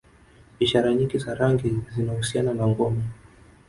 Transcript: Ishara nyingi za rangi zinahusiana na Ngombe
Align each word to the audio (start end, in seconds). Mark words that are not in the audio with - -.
Ishara 0.59 0.93
nyingi 0.93 1.17
za 1.17 1.35
rangi 1.35 1.77
zinahusiana 1.93 2.53
na 2.53 2.67
Ngombe 2.67 3.01